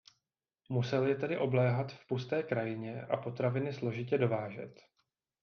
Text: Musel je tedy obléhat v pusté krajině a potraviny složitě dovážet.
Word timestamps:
Musel 0.69 1.07
je 1.07 1.15
tedy 1.15 1.37
obléhat 1.37 1.91
v 1.91 2.07
pusté 2.07 2.43
krajině 2.43 3.01
a 3.01 3.17
potraviny 3.17 3.73
složitě 3.73 4.17
dovážet. 4.17 4.79